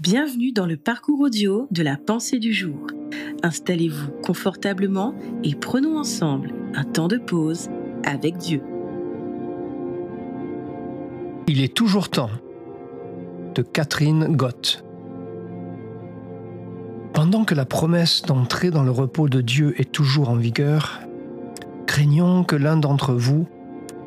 Bienvenue 0.00 0.50
dans 0.50 0.66
le 0.66 0.76
parcours 0.76 1.20
audio 1.20 1.68
de 1.70 1.84
la 1.84 1.96
pensée 1.96 2.40
du 2.40 2.52
jour. 2.52 2.88
Installez-vous 3.44 4.10
confortablement 4.24 5.14
et 5.44 5.54
prenons 5.54 5.98
ensemble 5.98 6.52
un 6.74 6.82
temps 6.82 7.06
de 7.06 7.16
pause 7.16 7.68
avec 8.04 8.36
Dieu. 8.36 8.60
Il 11.46 11.62
est 11.62 11.72
toujours 11.72 12.08
temps 12.08 12.30
de 13.54 13.62
Catherine 13.62 14.34
Gott. 14.34 14.84
Pendant 17.12 17.44
que 17.44 17.54
la 17.54 17.64
promesse 17.64 18.22
d'entrer 18.22 18.72
dans 18.72 18.82
le 18.82 18.90
repos 18.90 19.28
de 19.28 19.40
Dieu 19.40 19.80
est 19.80 19.92
toujours 19.92 20.28
en 20.28 20.36
vigueur, 20.36 21.02
craignons 21.86 22.42
que 22.42 22.56
l'un 22.56 22.76
d'entre 22.76 23.14
vous 23.14 23.46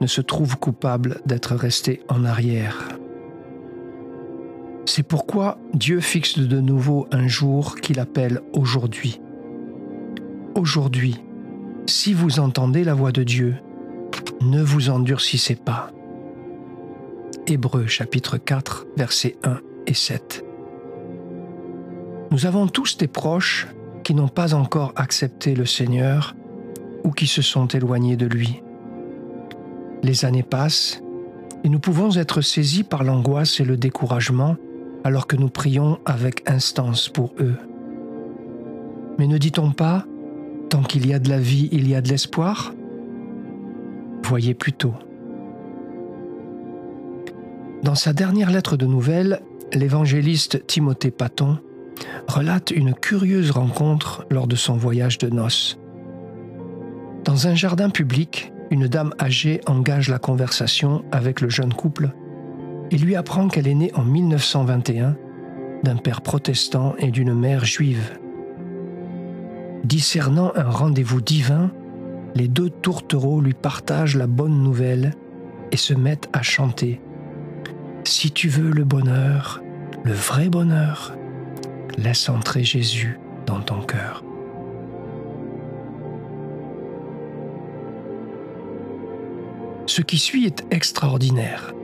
ne 0.00 0.08
se 0.08 0.20
trouve 0.20 0.58
coupable 0.58 1.20
d'être 1.26 1.54
resté 1.54 2.02
en 2.08 2.24
arrière. 2.24 2.95
C'est 4.88 5.02
pourquoi 5.02 5.58
Dieu 5.74 6.00
fixe 6.00 6.38
de 6.38 6.60
nouveau 6.60 7.08
un 7.10 7.26
jour 7.26 7.74
qu'il 7.74 7.98
appelle 7.98 8.40
aujourd'hui. 8.52 9.20
Aujourd'hui, 10.54 11.20
si 11.86 12.14
vous 12.14 12.38
entendez 12.38 12.84
la 12.84 12.94
voix 12.94 13.10
de 13.10 13.24
Dieu, 13.24 13.56
ne 14.42 14.62
vous 14.62 14.88
endurcissez 14.88 15.56
pas. 15.56 15.90
Hébreux 17.48 17.88
chapitre 17.88 18.38
4 18.38 18.86
versets 18.96 19.36
1 19.42 19.58
et 19.88 19.94
7. 19.94 20.44
Nous 22.30 22.46
avons 22.46 22.68
tous 22.68 22.96
des 22.96 23.08
proches 23.08 23.66
qui 24.04 24.14
n'ont 24.14 24.28
pas 24.28 24.54
encore 24.54 24.92
accepté 24.94 25.56
le 25.56 25.66
Seigneur 25.66 26.36
ou 27.02 27.10
qui 27.10 27.26
se 27.26 27.42
sont 27.42 27.66
éloignés 27.66 28.16
de 28.16 28.26
lui. 28.26 28.62
Les 30.04 30.24
années 30.24 30.44
passent 30.44 31.02
et 31.64 31.68
nous 31.68 31.80
pouvons 31.80 32.16
être 32.16 32.40
saisis 32.40 32.84
par 32.84 33.02
l'angoisse 33.02 33.58
et 33.58 33.64
le 33.64 33.76
découragement 33.76 34.56
alors 35.06 35.28
que 35.28 35.36
nous 35.36 35.48
prions 35.48 36.00
avec 36.04 36.42
instance 36.50 37.08
pour 37.08 37.32
eux. 37.38 37.54
Mais 39.18 39.28
ne 39.28 39.38
dit-on 39.38 39.70
pas, 39.70 40.04
tant 40.68 40.82
qu'il 40.82 41.06
y 41.06 41.14
a 41.14 41.20
de 41.20 41.28
la 41.28 41.38
vie, 41.38 41.68
il 41.70 41.88
y 41.88 41.94
a 41.94 42.00
de 42.00 42.08
l'espoir? 42.08 42.74
Voyez 44.24 44.54
plutôt. 44.54 44.94
Dans 47.84 47.94
sa 47.94 48.12
dernière 48.12 48.50
lettre 48.50 48.76
de 48.76 48.84
nouvelles, 48.84 49.42
l'évangéliste 49.72 50.66
Timothée 50.66 51.12
Paton 51.12 51.58
relate 52.26 52.72
une 52.72 52.92
curieuse 52.92 53.52
rencontre 53.52 54.26
lors 54.28 54.48
de 54.48 54.56
son 54.56 54.74
voyage 54.74 55.18
de 55.18 55.28
noces. 55.28 55.78
Dans 57.22 57.46
un 57.46 57.54
jardin 57.54 57.90
public, 57.90 58.52
une 58.72 58.88
dame 58.88 59.14
âgée 59.20 59.60
engage 59.68 60.08
la 60.08 60.18
conversation 60.18 61.04
avec 61.12 61.40
le 61.40 61.48
jeune 61.48 61.72
couple 61.72 62.10
et 62.90 62.98
lui 62.98 63.16
apprend 63.16 63.48
qu'elle 63.48 63.68
est 63.68 63.74
née 63.74 63.92
en 63.94 64.04
1921 64.04 65.16
d'un 65.82 65.96
père 65.96 66.20
protestant 66.20 66.94
et 66.98 67.10
d'une 67.10 67.34
mère 67.34 67.64
juive. 67.64 68.18
Discernant 69.84 70.52
un 70.56 70.68
rendez-vous 70.68 71.20
divin, 71.20 71.70
les 72.34 72.48
deux 72.48 72.70
tourtereaux 72.70 73.40
lui 73.40 73.54
partagent 73.54 74.16
la 74.16 74.26
bonne 74.26 74.62
nouvelle 74.62 75.12
et 75.72 75.76
se 75.76 75.94
mettent 75.94 76.28
à 76.32 76.42
chanter. 76.42 77.00
Si 78.04 78.30
tu 78.30 78.48
veux 78.48 78.70
le 78.70 78.84
bonheur, 78.84 79.62
le 80.04 80.12
vrai 80.12 80.48
bonheur, 80.48 81.16
laisse 81.98 82.28
entrer 82.28 82.64
Jésus 82.64 83.18
dans 83.46 83.60
ton 83.60 83.80
cœur. 83.80 84.22
Ce 89.86 90.02
qui 90.02 90.18
suit 90.18 90.46
est 90.46 90.66
extraordinaire. 90.70 91.75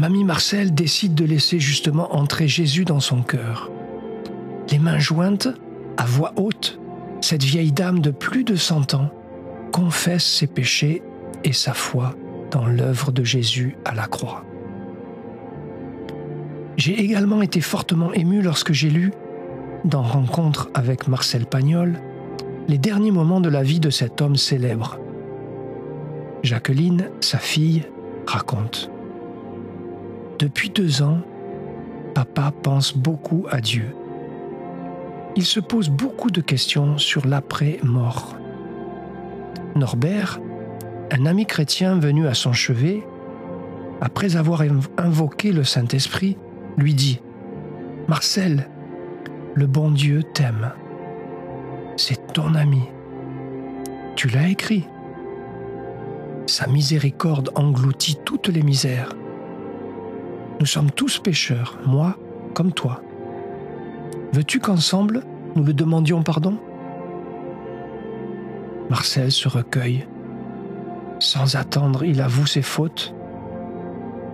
Mamie 0.00 0.24
Marcel 0.24 0.72
décide 0.72 1.14
de 1.14 1.26
laisser 1.26 1.60
justement 1.60 2.16
entrer 2.16 2.48
Jésus 2.48 2.86
dans 2.86 3.00
son 3.00 3.20
cœur. 3.20 3.70
Les 4.70 4.78
mains 4.78 4.98
jointes, 4.98 5.48
à 5.98 6.06
voix 6.06 6.32
haute, 6.36 6.80
cette 7.20 7.42
vieille 7.42 7.70
dame 7.70 7.98
de 7.98 8.10
plus 8.10 8.42
de 8.42 8.56
cent 8.56 8.94
ans 8.94 9.10
confesse 9.74 10.24
ses 10.24 10.46
péchés 10.46 11.02
et 11.44 11.52
sa 11.52 11.74
foi 11.74 12.14
dans 12.50 12.64
l'œuvre 12.64 13.12
de 13.12 13.24
Jésus 13.24 13.76
à 13.84 13.94
la 13.94 14.06
croix. 14.06 14.42
J'ai 16.78 16.98
également 16.98 17.42
été 17.42 17.60
fortement 17.60 18.10
ému 18.14 18.40
lorsque 18.40 18.72
j'ai 18.72 18.88
lu, 18.88 19.12
dans 19.84 20.02
Rencontre 20.02 20.70
avec 20.72 21.08
Marcel 21.08 21.44
Pagnol, 21.44 22.00
les 22.68 22.78
derniers 22.78 23.12
moments 23.12 23.42
de 23.42 23.50
la 23.50 23.62
vie 23.62 23.80
de 23.80 23.90
cet 23.90 24.22
homme 24.22 24.36
célèbre. 24.36 24.98
Jacqueline, 26.42 27.10
sa 27.20 27.36
fille, 27.36 27.82
raconte. 28.26 28.90
Depuis 30.40 30.70
deux 30.70 31.02
ans, 31.02 31.18
papa 32.14 32.50
pense 32.62 32.96
beaucoup 32.96 33.44
à 33.50 33.60
Dieu. 33.60 33.94
Il 35.36 35.44
se 35.44 35.60
pose 35.60 35.90
beaucoup 35.90 36.30
de 36.30 36.40
questions 36.40 36.96
sur 36.96 37.26
l'après-mort. 37.26 38.36
Norbert, 39.76 40.40
un 41.10 41.26
ami 41.26 41.44
chrétien 41.44 41.98
venu 41.98 42.26
à 42.26 42.32
son 42.32 42.54
chevet, 42.54 43.06
après 44.00 44.36
avoir 44.36 44.62
invoqué 44.96 45.52
le 45.52 45.62
Saint-Esprit, 45.62 46.38
lui 46.78 46.94
dit 46.94 47.20
Marcel, 48.08 48.66
le 49.52 49.66
bon 49.66 49.90
Dieu 49.90 50.22
t'aime. 50.22 50.72
C'est 51.98 52.32
ton 52.32 52.54
ami. 52.54 52.84
Tu 54.16 54.28
l'as 54.28 54.48
écrit. 54.48 54.86
Sa 56.46 56.66
miséricorde 56.66 57.50
engloutit 57.56 58.16
toutes 58.24 58.48
les 58.48 58.62
misères. 58.62 59.10
Nous 60.60 60.66
sommes 60.66 60.90
tous 60.90 61.18
pécheurs, 61.18 61.78
moi 61.86 62.18
comme 62.52 62.72
toi. 62.72 63.00
Veux-tu 64.34 64.60
qu'ensemble, 64.60 65.22
nous 65.56 65.64
le 65.64 65.72
demandions 65.72 66.22
pardon? 66.22 66.58
Marcel 68.90 69.32
se 69.32 69.48
recueille. 69.48 70.06
Sans 71.18 71.56
attendre, 71.56 72.04
il 72.04 72.20
avoue 72.20 72.44
ses 72.44 72.60
fautes. 72.60 73.14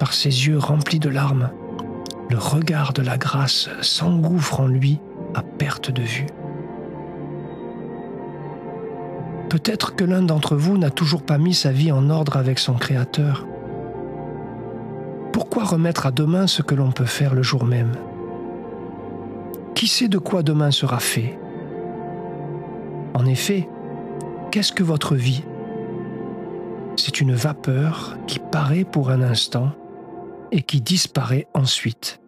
Par 0.00 0.12
ses 0.12 0.48
yeux 0.48 0.58
remplis 0.58 0.98
de 0.98 1.08
larmes, 1.08 1.50
le 2.28 2.38
regard 2.38 2.92
de 2.92 3.02
la 3.02 3.18
grâce 3.18 3.70
s'engouffre 3.80 4.58
en 4.58 4.66
lui 4.66 4.98
à 5.34 5.42
perte 5.42 5.92
de 5.92 6.02
vue. 6.02 6.26
Peut-être 9.48 9.94
que 9.94 10.02
l'un 10.02 10.22
d'entre 10.22 10.56
vous 10.56 10.76
n'a 10.76 10.90
toujours 10.90 11.22
pas 11.22 11.38
mis 11.38 11.54
sa 11.54 11.70
vie 11.70 11.92
en 11.92 12.10
ordre 12.10 12.36
avec 12.36 12.58
son 12.58 12.74
Créateur 12.74 13.46
pourquoi 15.56 15.72
remettre 15.72 16.04
à 16.04 16.10
demain 16.10 16.46
ce 16.46 16.60
que 16.60 16.74
l'on 16.74 16.92
peut 16.92 17.06
faire 17.06 17.34
le 17.34 17.42
jour 17.42 17.64
même? 17.64 17.92
Qui 19.74 19.86
sait 19.86 20.08
de 20.08 20.18
quoi 20.18 20.42
demain 20.42 20.70
sera 20.70 20.98
fait? 20.98 21.38
En 23.14 23.24
effet, 23.24 23.66
qu'est-ce 24.50 24.72
que 24.74 24.82
votre 24.82 25.14
vie? 25.14 25.44
C'est 26.96 27.22
une 27.22 27.32
vapeur 27.32 28.18
qui 28.26 28.38
paraît 28.38 28.84
pour 28.84 29.08
un 29.08 29.22
instant 29.22 29.70
et 30.52 30.60
qui 30.60 30.82
disparaît 30.82 31.48
ensuite. 31.54 32.20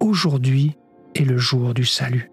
Aujourd'hui 0.00 0.78
est 1.14 1.24
le 1.24 1.36
jour 1.36 1.74
du 1.74 1.84
salut. 1.84 2.31